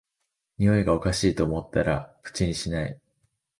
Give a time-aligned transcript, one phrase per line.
[0.57, 2.99] においがおかしいと思ったら口にしない